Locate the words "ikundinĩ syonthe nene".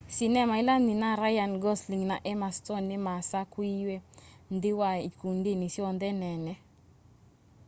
5.09-6.53